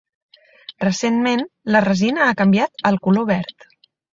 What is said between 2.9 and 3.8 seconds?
al color verd.